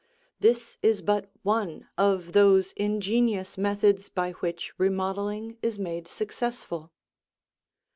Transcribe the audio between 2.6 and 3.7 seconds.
ingenious